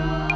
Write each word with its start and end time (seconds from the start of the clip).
Lord. 0.00 0.29